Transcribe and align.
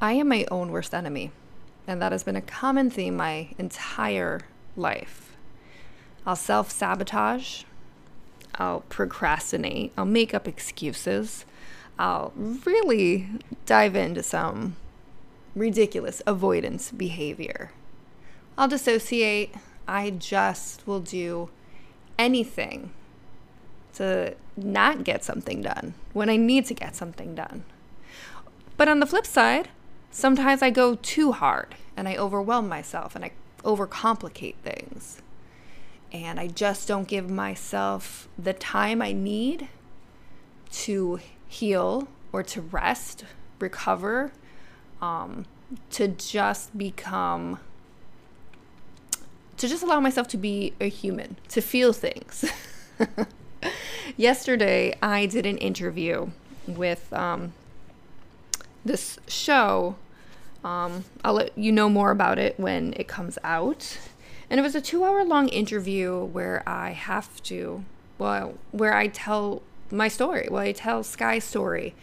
I 0.00 0.12
am 0.12 0.28
my 0.28 0.46
own 0.50 0.72
worst 0.72 0.92
enemy, 0.92 1.32
and 1.86 2.02
that 2.02 2.12
has 2.12 2.22
been 2.22 2.36
a 2.36 2.42
common 2.42 2.90
theme 2.90 3.16
my 3.16 3.48
entire 3.56 4.42
life. 4.76 5.34
I'll 6.26 6.36
self 6.36 6.70
sabotage, 6.70 7.62
I'll 8.56 8.80
procrastinate, 8.90 9.92
I'll 9.96 10.04
make 10.04 10.34
up 10.34 10.46
excuses, 10.46 11.46
I'll 11.98 12.32
really 12.36 13.28
dive 13.64 13.96
into 13.96 14.22
some 14.22 14.76
ridiculous 15.54 16.20
avoidance 16.26 16.90
behavior. 16.90 17.70
I'll 18.58 18.68
dissociate, 18.68 19.54
I 19.88 20.10
just 20.10 20.86
will 20.86 21.00
do 21.00 21.48
anything 22.18 22.90
to 23.94 24.34
not 24.58 25.04
get 25.04 25.24
something 25.24 25.62
done 25.62 25.94
when 26.12 26.28
I 26.28 26.36
need 26.36 26.66
to 26.66 26.74
get 26.74 26.94
something 26.94 27.34
done. 27.34 27.64
But 28.76 28.88
on 28.88 29.00
the 29.00 29.06
flip 29.06 29.24
side, 29.24 29.70
sometimes 30.10 30.62
I 30.62 30.70
go 30.70 30.94
too 30.96 31.32
hard 31.32 31.74
and 31.96 32.08
I 32.08 32.16
overwhelm 32.16 32.68
myself 32.68 33.14
and 33.14 33.24
I 33.24 33.32
overcomplicate 33.64 34.56
things. 34.56 35.20
And 36.12 36.38
I 36.38 36.46
just 36.46 36.86
don't 36.88 37.08
give 37.08 37.28
myself 37.28 38.28
the 38.38 38.52
time 38.52 39.02
I 39.02 39.12
need 39.12 39.68
to 40.70 41.20
heal 41.48 42.08
or 42.32 42.42
to 42.42 42.60
rest, 42.60 43.24
recover, 43.58 44.32
um, 45.02 45.46
to 45.90 46.08
just 46.08 46.76
become, 46.78 47.58
to 49.56 49.68
just 49.68 49.82
allow 49.82 50.00
myself 50.00 50.28
to 50.28 50.36
be 50.36 50.74
a 50.80 50.88
human, 50.88 51.36
to 51.48 51.60
feel 51.60 51.92
things. 51.92 52.44
Yesterday, 54.16 54.96
I 55.02 55.26
did 55.26 55.44
an 55.44 55.58
interview 55.58 56.30
with 56.66 57.12
um, 57.12 57.52
this 58.86 59.18
show. 59.26 59.96
Um, 60.64 61.04
I'll 61.24 61.34
let 61.34 61.56
you 61.56 61.70
know 61.72 61.88
more 61.88 62.10
about 62.10 62.38
it 62.38 62.58
when 62.58 62.92
it 62.96 63.06
comes 63.08 63.38
out. 63.44 63.98
And 64.48 64.58
it 64.60 64.62
was 64.62 64.74
a 64.74 64.80
two 64.80 65.04
hour 65.04 65.24
long 65.24 65.48
interview 65.48 66.24
where 66.24 66.62
I 66.66 66.90
have 66.90 67.42
to, 67.44 67.84
well, 68.18 68.54
where 68.70 68.94
I 68.94 69.08
tell 69.08 69.62
my 69.90 70.08
story. 70.08 70.48
where 70.48 70.62
I 70.62 70.72
tell 70.72 71.02
Skye's 71.02 71.44
story 71.44 71.94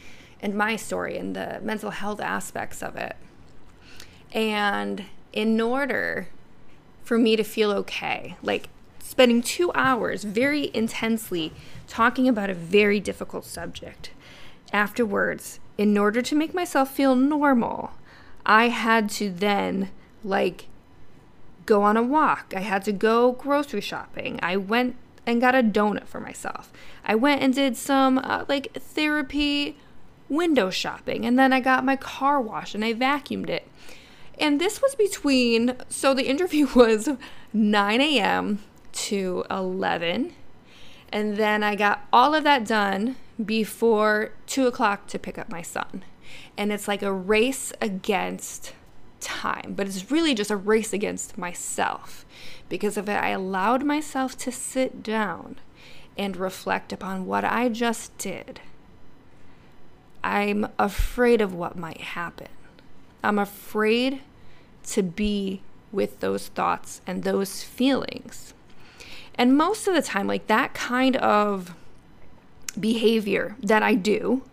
and 0.42 0.56
my 0.56 0.76
story 0.76 1.18
and 1.18 1.36
the 1.36 1.60
mental 1.62 1.92
health 1.92 2.20
aspects 2.20 2.84
of 2.84 2.96
it. 2.96 3.16
And 4.32 5.06
in 5.32 5.60
order 5.60 6.28
for 7.04 7.18
me 7.18 7.36
to 7.36 7.44
feel 7.44 7.72
okay, 7.72 8.36
like 8.42 8.70
spending 9.00 9.42
two 9.42 9.72
hours 9.74 10.24
very 10.24 10.72
intensely 10.74 11.54
talking 11.88 12.28
about 12.28 12.50
a 12.50 12.54
very 12.54 13.00
difficult 13.00 13.46
subject, 13.46 14.12
afterwards, 14.72 15.60
in 15.78 15.98
order 15.98 16.22
to 16.22 16.36
make 16.36 16.54
myself 16.54 16.92
feel 16.92 17.16
normal, 17.16 17.92
I 18.46 18.70
had 18.70 19.10
to 19.12 19.30
then, 19.30 19.90
like, 20.24 20.68
go 21.66 21.82
on 21.84 21.98
a 21.98 22.04
walk. 22.04 22.54
I 22.56 22.62
had 22.62 22.84
to 22.86 22.92
go 22.92 23.32
grocery 23.32 23.82
shopping. 23.82 24.40
I 24.44 24.58
went 24.58 24.96
and 25.26 25.42
got 25.42 25.56
a 25.56 25.64
donut 25.64 26.08
for 26.08 26.20
myself. 26.20 26.72
I 27.06 27.16
went 27.16 27.42
and 27.42 27.54
did 27.54 27.78
some, 27.78 28.18
uh, 28.20 28.46
like, 28.48 28.74
therapy 28.74 29.78
window 30.30 30.70
shopping. 30.70 31.26
And 31.26 31.38
then 31.40 31.54
I 31.54 31.60
got 31.60 31.86
my 31.86 31.96
car 31.96 32.42
washed 32.42 32.76
and 32.76 32.84
I 32.84 32.94
vacuumed 32.94 33.50
it. 33.50 33.68
And 34.40 34.60
this 34.60 34.82
was 34.82 34.96
between, 34.96 35.78
so 35.90 36.14
the 36.14 36.28
interview 36.28 36.68
was 36.76 37.10
9 37.54 38.02
a.m. 38.02 38.60
to 38.92 39.46
11. 39.50 40.34
And 41.12 41.38
then 41.38 41.64
I 41.64 41.76
got 41.76 42.06
all 42.12 42.34
of 42.34 42.44
that 42.44 42.66
done 42.66 43.16
before 43.44 44.32
two 44.46 44.68
o'clock 44.68 45.08
to 45.08 45.20
pick 45.20 45.38
up 45.38 45.50
my 45.50 45.62
son. 45.62 46.04
And 46.58 46.72
it's 46.72 46.88
like 46.88 47.02
a 47.02 47.14
race 47.14 47.74
against 47.82 48.74
time, 49.20 49.74
but 49.76 49.88
it's 49.88 50.12
really 50.12 50.34
just 50.34 50.52
a 50.52 50.58
race 50.58 50.94
against 50.94 51.38
myself. 51.38 52.26
Because 52.70 52.98
if 52.98 53.10
I 53.10 53.30
allowed 53.30 53.84
myself 53.84 54.38
to 54.40 54.52
sit 54.52 55.04
down 55.04 55.58
and 56.18 56.38
reflect 56.38 56.94
upon 56.94 57.26
what 57.26 57.44
I 57.44 57.70
just 57.70 58.18
did, 58.18 58.62
I'm 60.24 60.68
afraid 60.80 61.42
of 61.42 61.54
what 61.54 61.78
might 61.78 62.02
happen. 62.02 62.48
I'm 63.24 63.40
afraid 63.40 64.22
to 64.88 65.04
be 65.04 65.62
with 65.92 66.20
those 66.20 66.48
thoughts 66.48 67.02
and 67.06 67.24
those 67.24 67.64
feelings. 67.64 68.54
And 69.36 69.58
most 69.58 69.88
of 69.88 69.96
the 69.96 70.02
time, 70.02 70.28
like 70.28 70.48
that 70.48 70.74
kind 70.74 71.16
of 71.18 71.76
behavior 72.80 73.56
that 73.62 73.84
I 73.84 73.96
do 73.96 74.44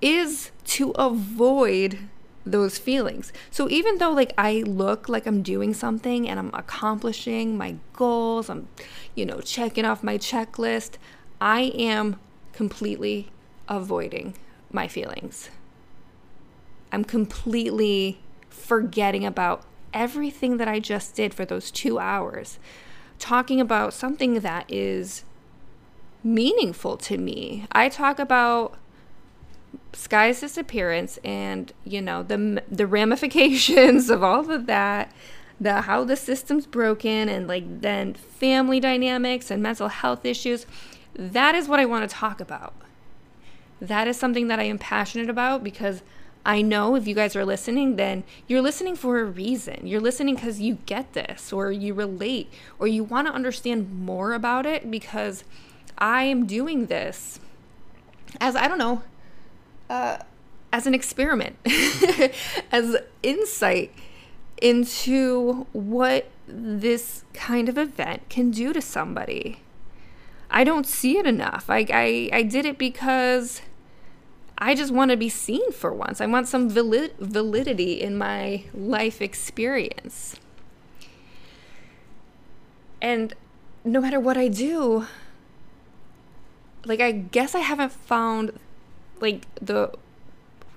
is 0.00 0.50
to 0.64 0.90
avoid 0.92 1.98
those 2.46 2.78
feelings. 2.78 3.32
So 3.50 3.68
even 3.68 3.98
though 3.98 4.12
like 4.12 4.32
I 4.38 4.62
look 4.66 5.08
like 5.08 5.26
I'm 5.26 5.42
doing 5.42 5.74
something 5.74 6.28
and 6.28 6.38
I'm 6.38 6.50
accomplishing 6.54 7.56
my 7.56 7.76
goals, 7.92 8.48
I'm 8.48 8.68
you 9.14 9.26
know, 9.26 9.40
checking 9.40 9.84
off 9.84 10.02
my 10.02 10.16
checklist, 10.16 10.92
I 11.40 11.72
am 11.74 12.18
completely 12.52 13.30
avoiding 13.68 14.34
my 14.72 14.88
feelings. 14.88 15.50
I'm 16.92 17.04
completely 17.04 18.20
forgetting 18.48 19.24
about 19.24 19.64
everything 19.92 20.56
that 20.56 20.68
I 20.68 20.80
just 20.80 21.14
did 21.14 21.34
for 21.34 21.44
those 21.44 21.70
2 21.70 21.98
hours 21.98 22.58
talking 23.18 23.60
about 23.60 23.92
something 23.92 24.40
that 24.40 24.64
is 24.68 25.24
meaningful 26.22 26.96
to 26.98 27.18
me. 27.18 27.66
I 27.72 27.88
talk 27.88 28.18
about 28.18 28.76
Skye's 29.92 30.40
disappearance 30.40 31.18
and 31.24 31.72
you 31.84 32.00
know 32.00 32.22
the 32.22 32.62
the 32.70 32.86
ramifications 32.86 34.10
of 34.10 34.22
all 34.22 34.50
of 34.50 34.66
that, 34.66 35.12
the 35.60 35.82
how 35.82 36.04
the 36.04 36.16
system's 36.16 36.66
broken 36.66 37.28
and 37.28 37.46
like 37.46 37.80
then 37.80 38.14
family 38.14 38.80
dynamics 38.80 39.50
and 39.50 39.62
mental 39.62 39.88
health 39.88 40.24
issues. 40.24 40.66
That 41.14 41.54
is 41.54 41.68
what 41.68 41.80
I 41.80 41.86
want 41.86 42.08
to 42.08 42.14
talk 42.14 42.40
about. 42.40 42.74
That 43.80 44.06
is 44.06 44.16
something 44.18 44.48
that 44.48 44.60
I 44.60 44.64
am 44.64 44.78
passionate 44.78 45.30
about 45.30 45.64
because 45.64 46.02
I 46.44 46.62
know 46.62 46.94
if 46.94 47.06
you 47.06 47.14
guys 47.14 47.36
are 47.36 47.44
listening, 47.44 47.96
then 47.96 48.24
you're 48.46 48.62
listening 48.62 48.96
for 48.96 49.20
a 49.20 49.24
reason. 49.24 49.86
You're 49.86 50.00
listening 50.00 50.36
because 50.36 50.60
you 50.60 50.78
get 50.86 51.12
this, 51.12 51.52
or 51.52 51.70
you 51.70 51.92
relate, 51.92 52.50
or 52.78 52.86
you 52.86 53.04
want 53.04 53.26
to 53.26 53.32
understand 53.34 53.92
more 54.00 54.32
about 54.32 54.64
it 54.64 54.90
because 54.90 55.44
I 56.00 56.24
am 56.24 56.46
doing 56.46 56.86
this 56.86 57.40
as, 58.40 58.56
I 58.56 58.68
don't 58.68 58.78
know, 58.78 59.02
uh, 59.88 60.18
as 60.72 60.86
an 60.86 60.94
experiment, 60.94 61.56
as 62.72 62.96
insight 63.22 63.92
into 64.60 65.66
what 65.72 66.28
this 66.46 67.24
kind 67.32 67.68
of 67.68 67.78
event 67.78 68.28
can 68.28 68.50
do 68.50 68.72
to 68.72 68.80
somebody. 68.80 69.60
I 70.50 70.64
don't 70.64 70.86
see 70.86 71.18
it 71.18 71.26
enough. 71.26 71.66
I, 71.68 71.86
I, 71.92 72.30
I 72.32 72.42
did 72.42 72.64
it 72.66 72.78
because 72.78 73.62
I 74.58 74.74
just 74.74 74.92
want 74.92 75.10
to 75.10 75.16
be 75.16 75.28
seen 75.28 75.72
for 75.72 75.92
once. 75.92 76.20
I 76.20 76.26
want 76.26 76.48
some 76.48 76.68
valid- 76.68 77.14
validity 77.18 78.00
in 78.00 78.18
my 78.18 78.64
life 78.74 79.22
experience. 79.22 80.36
And 83.00 83.34
no 83.84 84.00
matter 84.00 84.20
what 84.20 84.36
I 84.36 84.48
do, 84.48 85.06
like, 86.84 87.00
I 87.00 87.12
guess 87.12 87.54
I 87.54 87.60
haven't 87.60 87.92
found 87.92 88.58
like 89.20 89.46
the 89.60 89.92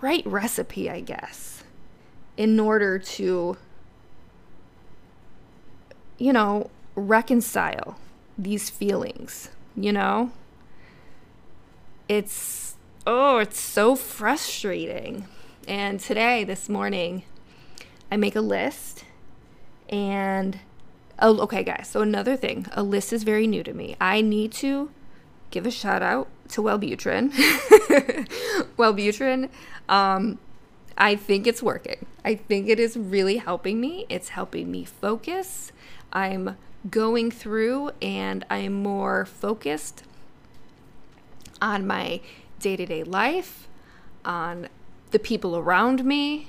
right 0.01 0.25
recipe, 0.25 0.89
I 0.89 0.99
guess, 0.99 1.63
in 2.35 2.59
order 2.59 2.99
to, 2.99 3.57
you 6.17 6.33
know, 6.33 6.69
reconcile 6.95 7.97
these 8.37 8.69
feelings, 8.69 9.49
you 9.75 9.91
know? 9.93 10.31
It's 12.09 12.75
oh, 13.07 13.37
it's 13.39 13.59
so 13.59 13.95
frustrating. 13.95 15.27
And 15.67 15.99
today, 15.99 16.43
this 16.43 16.67
morning, 16.67 17.23
I 18.11 18.17
make 18.17 18.35
a 18.35 18.41
list 18.41 19.05
and 19.89 20.59
oh, 21.19 21.39
okay, 21.41 21.63
guys. 21.63 21.87
So 21.87 22.01
another 22.01 22.35
thing, 22.35 22.67
a 22.73 22.83
list 22.83 23.13
is 23.13 23.23
very 23.23 23.47
new 23.47 23.63
to 23.63 23.73
me. 23.73 23.95
I 24.01 24.21
need 24.21 24.51
to 24.53 24.89
give 25.53 25.67
a 25.67 25.71
shout 25.71 26.01
out 26.01 26.27
to 26.49 26.61
Wellbutrin. 26.61 27.31
Wellbutrin, 28.75 29.49
um, 29.87 30.39
I 30.97 31.15
think 31.15 31.45
it's 31.45 31.61
working. 31.61 32.07
I 32.25 32.33
think 32.33 32.69
it 32.69 32.79
is 32.79 32.97
really 32.97 33.37
helping 33.37 33.79
me. 33.79 34.07
It's 34.09 34.29
helping 34.29 34.71
me 34.71 34.83
focus. 34.83 35.71
I'm 36.11 36.57
going 36.89 37.29
through 37.29 37.91
and 38.01 38.43
I'm 38.49 38.73
more 38.73 39.25
focused 39.25 40.03
on 41.61 41.85
my 41.85 42.19
day 42.59 42.75
to 42.75 42.85
day 42.87 43.03
life, 43.03 43.67
on 44.25 44.69
the 45.11 45.19
people 45.19 45.55
around 45.55 46.03
me, 46.03 46.47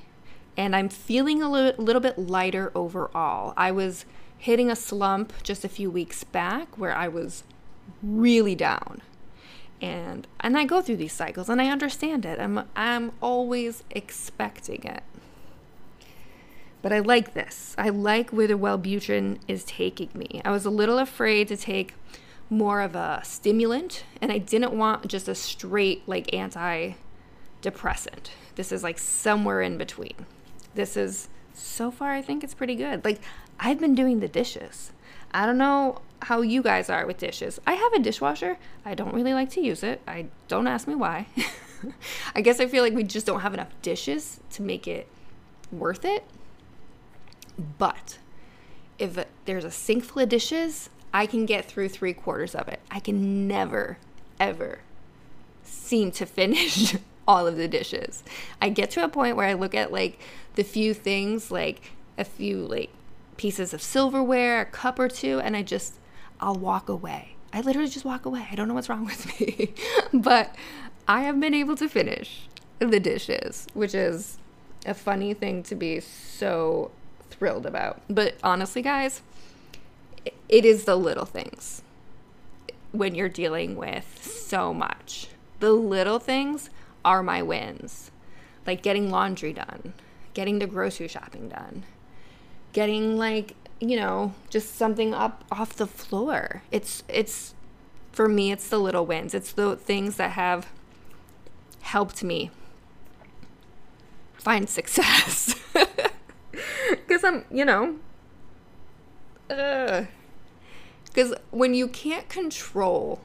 and 0.57 0.75
I'm 0.75 0.89
feeling 0.89 1.43
a 1.43 1.51
little, 1.51 1.85
little 1.85 2.01
bit 2.01 2.19
lighter 2.19 2.73
overall. 2.75 3.53
I 3.55 3.71
was 3.71 4.07
hitting 4.39 4.71
a 4.71 4.77
slump 4.77 5.35
just 5.43 5.63
a 5.63 5.69
few 5.69 5.91
weeks 5.91 6.25
back 6.25 6.79
where 6.79 6.95
I 6.95 7.09
was 7.09 7.45
really 8.03 8.55
down. 8.55 9.01
And 9.81 10.27
and 10.41 10.57
I 10.57 10.65
go 10.65 10.81
through 10.81 10.97
these 10.97 11.13
cycles 11.13 11.49
and 11.49 11.61
I 11.61 11.69
understand 11.69 12.25
it. 12.25 12.39
I'm 12.39 12.65
I'm 12.77 13.13
always 13.21 13.83
expecting 13.91 14.85
it. 14.85 15.03
But 16.81 16.93
I 16.93 17.01
like 17.01 17.35
this. 17.35 17.75
I 17.79 17.89
like 17.89 18.31
where 18.31 18.47
the 18.47 18.55
Wellbutrin 18.55 19.39
is 19.49 19.65
taking 19.65 20.11
me. 20.15 20.43
I 20.45 20.51
was 20.51 20.67
a 20.67 20.71
little 20.71 20.99
afraid 20.99 21.49
to 21.49 21.57
take 21.57 21.95
more 22.51 22.83
of 22.83 22.95
a 22.95 23.21
stimulant 23.25 24.05
and 24.21 24.31
I 24.31 24.39
didn't 24.39 24.73
want 24.73 25.09
just 25.09 25.29
a 25.29 25.35
straight 25.35 26.07
like 26.07 26.27
antidepressant. 26.29 26.95
This 28.55 28.71
is 28.71 28.83
like 28.83 28.99
somewhere 28.99 29.63
in 29.63 29.79
between. 29.79 30.27
This 30.75 30.97
is 30.97 31.29
so 31.55 31.91
far 31.91 32.13
I 32.13 32.23
think 32.23 32.45
it's 32.45 32.55
pretty 32.55 32.75
good. 32.75 33.05
Like 33.05 33.21
I've 33.59 33.81
been 33.81 33.95
doing 33.95 34.21
the 34.21 34.29
dishes. 34.29 34.93
I 35.33 35.47
don't 35.47 35.59
know 35.59 36.03
how 36.25 36.41
you 36.41 36.63
guys 36.63 36.89
are 36.89 37.07
with 37.07 37.19
dishes. 37.19 37.61
I 37.67 37.75
have 37.75 37.93
a 37.93 37.99
dishwasher. 37.99 38.57
I 38.85 38.95
don't 38.95 39.15
really 39.15 39.35
like 39.35 39.51
to 39.51 39.61
use 39.61 39.83
it. 39.83 40.01
I 40.07 40.27
don't 40.49 40.67
ask 40.67 40.89
me 40.89 40.95
why. 40.95 41.27
I 42.35 42.41
guess 42.41 42.61
I 42.61 42.67
feel 42.67 42.83
like 42.83 42.95
we 42.95 43.05
just 43.05 43.27
don't 43.27 43.41
have 43.41 43.55
enough 43.55 43.69
dishes 43.83 44.41
to 44.53 44.63
make 44.63 44.89
it 44.89 45.07
worth 45.71 46.05
it. 46.05 46.25
But 47.79 48.19
if 48.99 49.25
there's 49.45 49.65
a 49.65 49.71
sink 49.71 50.05
full 50.05 50.23
of 50.23 50.29
dishes, 50.31 50.89
I 51.13 51.27
can 51.27 51.47
get 51.47 51.67
through 51.67 51.91
three 51.91 52.15
quarters 52.15 52.55
of 52.55 52.69
it. 52.69 52.81
I 52.91 53.01
can 53.01 53.47
never, 53.47 53.99
ever 54.41 54.81
seem 55.63 56.11
to 56.13 56.27
finish 56.27 56.97
all 57.29 57.47
of 57.47 57.57
the 57.57 57.69
dishes. 57.69 58.25
I 58.63 58.71
get 58.71 58.91
to 58.93 59.05
a 59.05 59.09
point 59.09 59.37
where 59.37 59.47
I 59.47 59.53
look 59.53 59.75
at 59.75 59.93
like 59.93 60.21
the 60.55 60.65
few 60.65 60.95
things, 60.95 61.51
like 61.51 61.93
a 62.17 62.25
few 62.25 62.67
like 62.67 62.91
pieces 63.37 63.75
of 63.75 63.83
silverware, 63.83 64.63
a 64.63 64.67
cup 64.67 64.99
or 64.99 65.09
two, 65.09 65.41
and 65.41 65.55
I 65.55 65.63
just, 65.63 65.95
I'll 66.41 66.57
walk 66.57 66.89
away. 66.89 67.37
I 67.53 67.61
literally 67.61 67.89
just 67.89 68.05
walk 68.05 68.27
away. 68.27 68.47
I 68.51 68.55
don't 68.55 68.69
know 68.69 68.75
what's 68.75 68.89
wrong 68.89 69.05
with 69.05 69.41
me. 69.41 69.73
but 70.13 70.55
I 71.07 71.23
have 71.23 71.39
been 71.39 71.55
able 71.55 71.77
to 71.77 71.89
finish 71.89 72.49
the 72.79 72.99
dishes, 72.99 73.67
which 73.75 73.95
is 73.95 74.39
a 74.87 74.95
funny 74.95 75.35
thing 75.35 75.63
to 75.65 75.75
be 75.75 76.01
so 76.01 76.91
thrilled 77.31 77.67
about. 77.67 78.03
But 78.09 78.37
honestly, 78.43 78.83
guys, 78.83 79.23
it 80.49 80.65
is 80.65 80.85
the 80.85 80.97
little 80.97 81.25
things 81.25 81.83
when 82.93 83.15
you're 83.15 83.29
dealing 83.29 83.77
with 83.77 84.23
so 84.25 84.73
much. 84.73 85.29
The 85.61 85.73
little 85.73 86.19
things 86.19 86.71
are 87.05 87.23
my 87.23 87.43
wins, 87.43 88.11
like 88.67 88.83
getting 88.83 89.11
laundry 89.11 89.53
done, 89.53 89.95
getting 90.33 90.59
the 90.59 90.67
grocery 90.67 91.09
shopping 91.09 91.49
done, 91.49 91.85
getting 92.73 93.17
like 93.17 93.57
you 93.91 93.97
know 93.97 94.35
just 94.51 94.77
something 94.77 95.15
up 95.15 95.45
off 95.51 95.75
the 95.75 95.87
floor. 95.87 96.63
It's 96.71 97.03
it's 97.09 97.55
for 98.13 98.29
me 98.29 98.53
it's 98.53 98.69
the 98.69 98.79
little 98.79 99.07
wins. 99.07 99.35
It's 99.35 99.53
the 99.53 99.77
things 99.77 100.17
that 100.17 100.33
have 100.33 100.69
helped 101.81 102.23
me 102.25 102.51
find 104.35 104.69
success. 104.69 105.55
Because 106.91 107.25
i'm 107.25 107.45
you 107.51 107.65
know 107.65 107.97
because 109.49 111.35
when 111.51 111.75
you 111.75 111.89
can't 111.89 112.29
control 112.29 113.21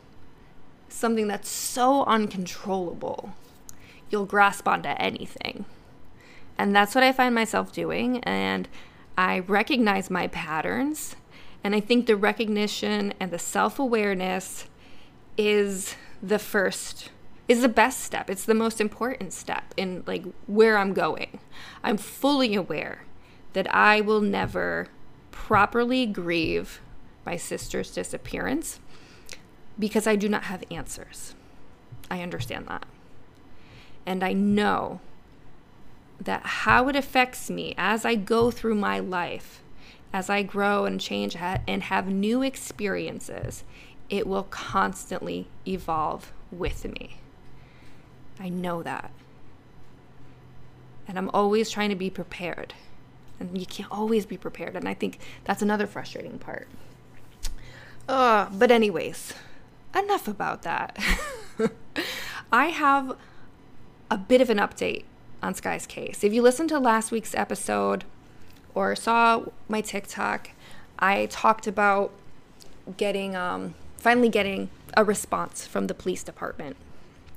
something 0.90 1.28
that's 1.28 1.50
so 1.50 2.04
uncontrollable 2.06 3.34
you'll 4.10 4.26
grasp 4.26 4.68
onto 4.68 4.90
anything. 4.90 5.66
And 6.58 6.76
that's 6.76 6.96
what 6.96 7.04
i 7.04 7.12
find 7.12 7.34
myself 7.34 7.72
doing 7.72 8.20
and 8.24 8.68
I 9.19 9.39
recognize 9.39 10.10
my 10.10 10.27
patterns. 10.27 11.18
And 11.62 11.75
I 11.75 11.81
think 11.81 12.06
the 12.06 12.16
recognition 12.16 13.13
and 13.19 13.31
the 13.31 13.38
self 13.38 13.77
awareness 13.77 14.66
is 15.38 15.95
the 16.24 16.39
first, 16.39 17.10
is 17.50 17.62
the 17.62 17.68
best 17.68 18.00
step. 18.00 18.30
It's 18.30 18.45
the 18.45 18.54
most 18.54 18.80
important 18.80 19.33
step 19.33 19.74
in 19.75 20.06
like 20.07 20.24
where 20.48 20.77
I'm 20.77 20.94
going. 20.94 21.39
I'm 21.83 21.98
fully 21.98 22.56
aware 22.56 23.04
that 23.51 23.68
I 23.75 24.00
will 24.00 24.21
never 24.21 24.88
properly 25.31 26.06
grieve 26.06 26.80
my 27.25 27.36
sister's 27.36 27.92
disappearance 27.92 28.80
because 29.77 30.07
I 30.07 30.15
do 30.15 30.30
not 30.30 30.44
have 30.44 30.63
answers. 30.72 31.36
I 32.10 32.22
understand 32.22 32.68
that. 32.68 32.86
And 34.06 34.24
I 34.24 34.31
know 34.31 35.01
that 36.19 36.45
how 36.45 36.88
it 36.89 36.95
affects 36.95 37.50
me 37.50 37.74
as 37.77 38.06
I 38.06 38.16
go 38.16 38.51
through 38.51 38.75
my 38.75 39.00
life, 39.00 39.62
as 40.12 40.30
I 40.30 40.44
grow 40.44 40.86
and 40.86 41.00
change 41.00 41.36
and 41.36 41.83
have 41.83 42.07
new 42.07 42.42
experiences, 42.42 43.63
it 44.10 44.27
will 44.27 44.44
constantly 44.44 45.48
evolve 45.68 46.33
with 46.51 46.86
me. 46.86 47.18
I 48.39 48.50
know 48.50 48.81
that. 48.83 49.12
And 51.07 51.18
I'm 51.18 51.30
always 51.33 51.69
trying 51.69 51.89
to 51.89 51.95
be 51.95 52.10
prepared. 52.10 52.74
And 53.39 53.57
you 53.57 53.65
can't 53.65 53.92
always 53.92 54.25
be 54.25 54.38
prepared. 54.38 54.75
And 54.75 54.88
I 54.88 54.94
think 54.94 55.19
that's 55.44 55.62
another 55.62 55.88
frustrating 55.88 56.39
part. 56.39 56.68
Uh, 58.07 58.50
but, 58.51 58.72
anyways, 58.72 59.33
enough 59.95 60.27
about 60.27 60.63
that. 60.63 60.98
I 62.51 62.68
have 62.68 63.15
a 64.10 64.18
bit 64.18 64.42
of 64.42 64.50
an 64.50 64.57
update 64.57 65.04
on 65.41 65.53
Skye's 65.53 65.86
case. 65.86 66.24
If 66.24 66.33
you 66.33 66.41
listened 66.41 66.69
to 66.69 66.80
last 66.80 67.12
week's 67.12 67.33
episode 67.36 68.03
or 68.74 68.95
saw 68.95 69.44
my 69.68 69.81
TikTok, 69.81 70.51
I 70.97 71.27
talked 71.27 71.68
about 71.68 72.12
getting, 72.97 73.36
um, 73.36 73.75
finally 73.97 74.30
getting 74.30 74.69
a 74.95 75.03
response 75.03 75.65
from 75.65 75.88
the 75.88 75.94
police 75.94 76.24
department 76.24 76.75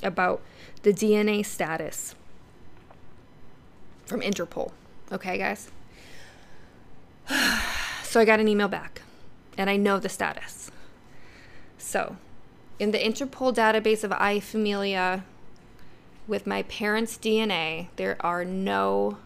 about 0.03 0.41
the 0.83 0.93
DNA 0.93 1.45
status 1.45 2.15
from 4.05 4.21
Interpol. 4.21 4.73
Okay, 5.11 5.39
guys? 5.39 5.71
so 8.03 8.21
I 8.21 8.25
got 8.25 8.41
an 8.41 8.49
email 8.49 8.69
back 8.69 9.03
and 9.57 9.71
I 9.71 9.77
know 9.77 9.99
the 9.99 10.09
status. 10.09 10.71
So, 11.79 12.17
in 12.79 12.91
the 12.91 12.99
Interpol 12.99 13.55
database 13.55 14.03
of 14.03 14.13
I-Familia 14.13 15.25
with 16.27 16.47
my 16.47 16.63
parents' 16.65 17.19
DNA, 17.19 17.89
there 17.97 18.17
are 18.21 18.45
no 18.45 19.19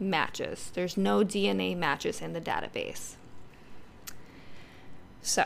matches. 0.00 0.70
There's 0.74 0.96
no 0.96 1.24
DNA 1.24 1.76
matches 1.76 2.20
in 2.20 2.32
the 2.32 2.40
database. 2.40 3.14
So, 5.22 5.44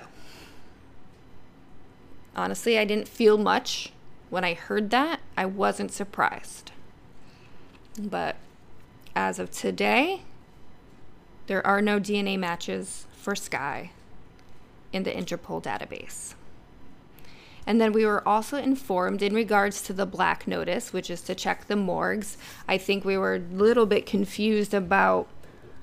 honestly, 2.37 2.79
I 2.79 2.85
didn't 2.85 3.09
feel 3.09 3.39
much 3.39 3.93
when 4.31 4.45
I 4.45 4.55
heard 4.55 4.91
that. 4.91 5.21
I 5.37 5.47
wasn't 5.47 5.93
surprised. 5.93 6.73
But 7.99 8.37
as 9.15 9.39
of 9.39 9.51
today, 9.51 10.23
there 11.47 11.67
are 11.67 11.83
no 11.83 11.99
DNA 11.99 12.39
matches 12.39 13.07
for 13.13 13.35
Skye 13.35 13.91
in 14.93 15.03
the 15.03 15.11
Interpol 15.11 15.63
database. 15.63 16.35
And 17.67 17.81
then 17.81 17.93
we 17.93 18.05
were 18.05 18.27
also 18.27 18.57
informed 18.57 19.23
in 19.23 19.35
regards 19.35 19.83
to 19.83 19.93
the 19.93 20.07
black 20.07 20.47
notice, 20.47 20.93
which 20.93 21.11
is 21.11 21.21
to 21.23 21.35
check 21.35 21.67
the 21.67 21.77
morgues. 21.77 22.37
I 22.67 22.77
think 22.77 23.05
we 23.05 23.17
were 23.17 23.37
a 23.37 23.39
little 23.39 23.87
bit 23.87 24.05
confused 24.05 24.75
about 24.75 25.29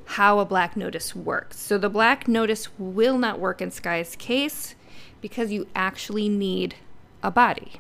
how 0.06 0.40
a 0.40 0.46
black 0.46 0.76
notice 0.76 1.16
works. 1.16 1.60
So 1.60 1.78
the 1.78 1.90
black 1.90 2.28
notice 2.28 2.68
will 2.78 3.18
not 3.18 3.40
work 3.40 3.62
in 3.62 3.72
Skye's 3.72 4.16
case 4.16 4.76
because 5.22 5.52
you 5.52 5.68
actually 5.76 6.28
need 6.28 6.76
a 7.22 7.32
body. 7.32 7.74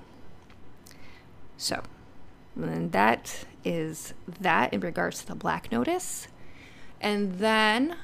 So, 1.58 1.84
and 2.56 2.92
that 2.92 3.46
is 3.66 4.14
that 4.40 4.74
in 4.74 4.80
regards 4.80 5.22
to 5.22 5.28
the 5.28 5.36
black 5.36 5.72
notice. 5.72 6.28
And 7.02 7.40
then 7.40 7.96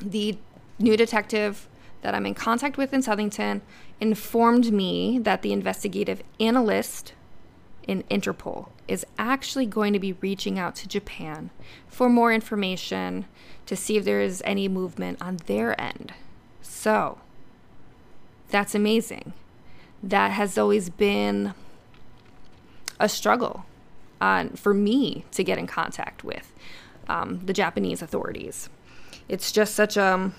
the 0.00 0.38
new 0.78 0.96
detective 0.96 1.68
that 2.02 2.14
I'm 2.14 2.26
in 2.26 2.34
contact 2.34 2.76
with 2.76 2.92
in 2.92 3.00
Southington 3.00 3.62
informed 4.00 4.72
me 4.72 5.18
that 5.20 5.42
the 5.42 5.52
investigative 5.52 6.22
analyst 6.38 7.14
in 7.86 8.02
Interpol 8.04 8.68
is 8.86 9.06
actually 9.18 9.66
going 9.66 9.92
to 9.92 9.98
be 9.98 10.12
reaching 10.14 10.58
out 10.58 10.76
to 10.76 10.88
Japan 10.88 11.50
for 11.88 12.08
more 12.08 12.32
information 12.32 13.26
to 13.66 13.76
see 13.76 13.96
if 13.96 14.04
there 14.04 14.20
is 14.20 14.42
any 14.44 14.68
movement 14.68 15.20
on 15.22 15.38
their 15.46 15.80
end. 15.80 16.12
So, 16.60 17.18
that's 18.50 18.74
amazing. 18.74 19.32
That 20.02 20.32
has 20.32 20.58
always 20.58 20.90
been 20.90 21.54
a 23.00 23.08
struggle 23.08 23.64
for 24.54 24.72
me 24.72 25.24
to 25.32 25.42
get 25.42 25.58
in 25.58 25.66
contact 25.66 26.22
with 26.22 26.52
um, 27.08 27.40
the 27.44 27.52
Japanese 27.52 28.02
authorities. 28.02 28.68
It's 29.28 29.50
just 29.50 29.74
such 29.74 29.96
a 29.96 30.32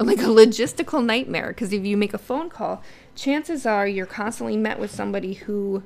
like 0.04 0.20
a 0.20 0.22
logistical 0.22 1.04
nightmare 1.04 1.48
because 1.48 1.72
if 1.72 1.84
you 1.84 1.96
make 1.96 2.14
a 2.14 2.18
phone 2.18 2.48
call, 2.48 2.82
chances 3.14 3.66
are 3.66 3.86
you're 3.86 4.06
constantly 4.06 4.56
met 4.56 4.78
with 4.78 4.90
somebody 4.90 5.34
who 5.34 5.82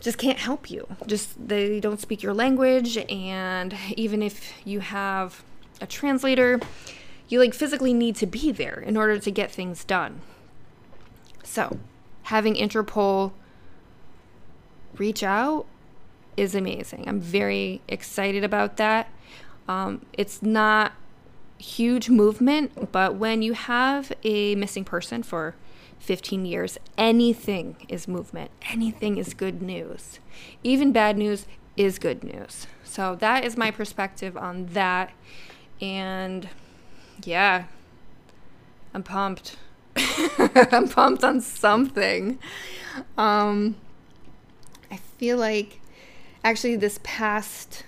just 0.00 0.16
can't 0.16 0.38
help 0.38 0.70
you. 0.70 0.86
Just 1.06 1.48
they 1.48 1.80
don't 1.80 2.00
speak 2.00 2.22
your 2.22 2.32
language 2.32 2.96
and 3.10 3.76
even 3.96 4.22
if 4.22 4.54
you 4.66 4.80
have 4.80 5.44
a 5.82 5.86
translator, 5.86 6.60
you 7.28 7.38
like 7.38 7.52
physically 7.52 7.92
need 7.92 8.16
to 8.16 8.26
be 8.26 8.50
there 8.50 8.82
in 8.86 8.96
order 8.96 9.18
to 9.18 9.30
get 9.30 9.50
things 9.50 9.84
done. 9.84 10.22
So, 11.42 11.78
having 12.24 12.54
Interpol 12.54 13.32
reach 14.96 15.22
out 15.22 15.66
is 16.38 16.54
amazing. 16.54 17.04
I'm 17.06 17.20
very 17.20 17.82
excited 17.86 18.44
about 18.44 18.78
that. 18.78 19.10
Um, 19.68 20.06
it's 20.14 20.42
not 20.42 20.92
huge 21.64 22.10
movement, 22.10 22.92
but 22.92 23.16
when 23.16 23.42
you 23.42 23.54
have 23.54 24.12
a 24.22 24.54
missing 24.54 24.84
person 24.84 25.22
for 25.22 25.54
15 25.98 26.44
years, 26.44 26.78
anything 26.98 27.76
is 27.88 28.06
movement. 28.06 28.50
Anything 28.70 29.16
is 29.16 29.32
good 29.32 29.62
news. 29.62 30.18
Even 30.62 30.92
bad 30.92 31.16
news 31.16 31.46
is 31.76 31.98
good 31.98 32.22
news. 32.22 32.66
So 32.84 33.14
that 33.16 33.44
is 33.44 33.56
my 33.56 33.70
perspective 33.70 34.36
on 34.36 34.66
that. 34.66 35.12
And 35.80 36.48
yeah, 37.24 37.64
I'm 38.92 39.02
pumped. 39.02 39.56
I'm 39.96 40.88
pumped 40.88 41.24
on 41.24 41.40
something. 41.40 42.38
Um, 43.16 43.76
I 44.90 44.98
feel 45.18 45.38
like 45.38 45.80
actually 46.44 46.76
this 46.76 47.00
past 47.02 47.84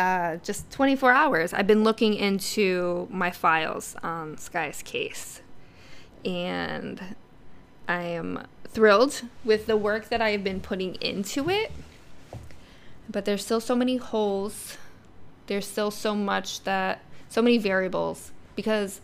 uh, 0.00 0.36
just 0.38 0.70
24 0.70 1.12
hours, 1.12 1.52
I've 1.52 1.66
been 1.66 1.84
looking 1.84 2.14
into 2.14 3.06
my 3.10 3.30
files 3.30 3.96
on 4.02 4.38
Skye's 4.38 4.82
case. 4.82 5.42
And 6.24 7.16
I 7.86 8.02
am 8.02 8.46
thrilled 8.66 9.22
with 9.44 9.66
the 9.66 9.76
work 9.76 10.08
that 10.08 10.22
I 10.22 10.30
have 10.30 10.42
been 10.42 10.60
putting 10.60 10.94
into 10.96 11.50
it. 11.50 11.70
But 13.10 13.26
there's 13.26 13.44
still 13.44 13.60
so 13.60 13.76
many 13.76 13.98
holes. 13.98 14.78
There's 15.48 15.66
still 15.66 15.90
so 15.90 16.14
much 16.14 16.64
that, 16.64 17.02
so 17.28 17.42
many 17.42 17.58
variables 17.58 18.32
because 18.56 19.02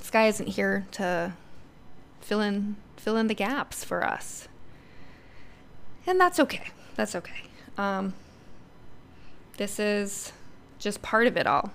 Skye 0.00 0.26
isn't 0.26 0.48
here 0.48 0.86
to 0.92 1.32
fill 2.20 2.40
in 2.40 2.76
fill 2.96 3.16
in 3.16 3.26
the 3.26 3.34
gaps 3.34 3.82
for 3.82 4.04
us. 4.04 4.46
And 6.06 6.20
that's 6.20 6.38
okay. 6.38 6.68
That's 6.94 7.16
okay. 7.16 7.42
Um, 7.76 8.14
this 9.56 9.78
is 9.78 10.32
just 10.78 11.02
part 11.02 11.26
of 11.26 11.36
it 11.36 11.46
all. 11.46 11.72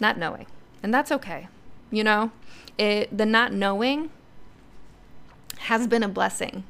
Not 0.00 0.18
knowing. 0.18 0.46
And 0.82 0.92
that's 0.92 1.12
okay. 1.12 1.48
You 1.90 2.04
know, 2.04 2.30
it 2.78 3.16
the 3.16 3.26
not 3.26 3.52
knowing 3.52 4.10
has 5.58 5.86
been 5.86 6.02
a 6.02 6.08
blessing 6.08 6.64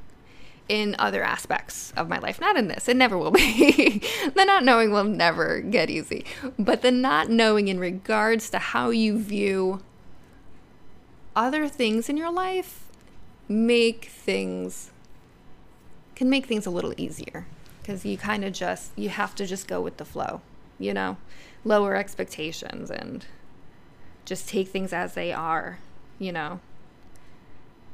in 0.67 0.95
other 0.99 1.23
aspects 1.23 1.93
of 1.97 2.07
my 2.07 2.17
life. 2.19 2.39
Not 2.39 2.57
in 2.57 2.67
this. 2.67 2.87
It 2.87 2.95
never 2.95 3.17
will 3.17 3.31
be. 3.31 4.01
the 4.35 4.45
not 4.45 4.63
knowing 4.63 4.91
will 4.91 5.03
never 5.03 5.59
get 5.59 5.89
easy. 5.89 6.25
But 6.57 6.81
the 6.81 6.91
not 6.91 7.29
knowing 7.29 7.67
in 7.67 7.79
regards 7.79 8.49
to 8.51 8.59
how 8.59 8.89
you 8.89 9.19
view 9.19 9.81
other 11.35 11.67
things 11.67 12.09
in 12.09 12.17
your 12.17 12.31
life 12.31 12.87
make 13.47 14.05
things 14.05 14.91
can 16.15 16.29
make 16.29 16.45
things 16.45 16.65
a 16.65 16.69
little 16.69 16.93
easier 16.97 17.45
because 17.81 18.05
you 18.05 18.17
kind 18.17 18.43
of 18.45 18.53
just 18.53 18.91
you 18.95 19.09
have 19.09 19.35
to 19.35 19.45
just 19.45 19.67
go 19.67 19.81
with 19.81 19.97
the 19.97 20.05
flow 20.05 20.41
you 20.79 20.93
know? 20.93 21.17
Lower 21.63 21.95
expectations 21.95 22.89
and 22.89 23.25
just 24.25 24.49
take 24.49 24.69
things 24.69 24.93
as 24.93 25.13
they 25.13 25.31
are 25.31 25.79
you 26.19 26.31
know? 26.31 26.59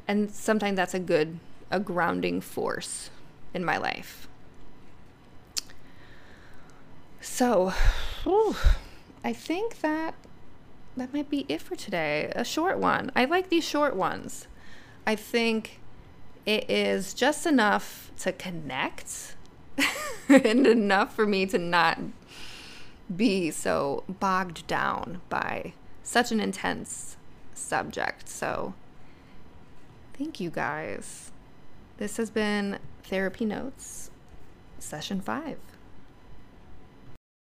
And 0.07 0.31
sometimes 0.31 0.75
that's 0.75 0.93
a 0.93 0.99
good 0.99 1.39
a 1.69 1.79
grounding 1.79 2.39
force 2.39 3.09
in 3.53 3.63
my 3.65 3.77
life. 3.77 4.27
So 7.21 7.73
i 9.23 9.33
think 9.33 9.81
that 9.81 10.13
that 10.97 11.13
might 11.13 11.29
be 11.29 11.45
it 11.47 11.61
for 11.61 11.75
today. 11.75 12.31
A 12.35 12.43
short 12.43 12.79
one. 12.79 13.11
I 13.15 13.25
like 13.25 13.49
these 13.49 13.63
short 13.63 13.95
ones. 13.95 14.47
I 15.05 15.15
think 15.15 15.79
it 16.45 16.69
is 16.69 17.13
just 17.13 17.45
enough 17.45 18.11
to 18.19 18.31
connect 18.31 19.35
and 20.29 20.67
enough 20.67 21.15
for 21.15 21.25
me 21.25 21.45
to 21.47 21.57
not 21.57 21.99
be 23.15 23.51
so 23.51 24.03
bogged 24.07 24.67
down 24.67 25.21
by 25.29 25.73
such 26.03 26.31
an 26.31 26.39
intense 26.39 27.17
subject. 27.53 28.27
So, 28.27 28.73
thank 30.13 30.39
you 30.39 30.49
guys. 30.49 31.31
This 31.97 32.17
has 32.17 32.29
been 32.29 32.79
Therapy 33.03 33.45
Notes, 33.45 34.11
session 34.79 35.21
five. 35.21 35.57